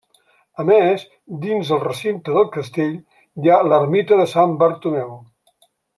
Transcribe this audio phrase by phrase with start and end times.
[0.61, 1.03] A més,
[1.43, 2.95] dins el recinte del castell,
[3.45, 5.13] hi ha l'ermita de Sant Bartomeu.